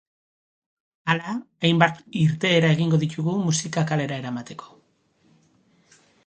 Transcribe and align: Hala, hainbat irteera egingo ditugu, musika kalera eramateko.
Hala, 1.13 1.35
hainbat 1.69 2.01
irteera 2.21 2.71
egingo 2.77 3.01
ditugu, 3.03 3.37
musika 3.43 3.85
kalera 3.93 4.19
eramateko. 4.23 4.73